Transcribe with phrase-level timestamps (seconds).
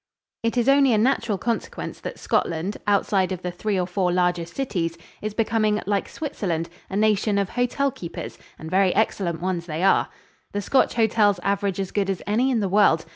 [0.41, 4.55] It is only a natural consequence that Scotland, outside of the three or four largest
[4.55, 10.09] cities, is becoming, like Switzerland, a nation of hotelkeepers and very excellent ones they are.
[10.53, 13.05] The Scotch hotels average as good as any in the world.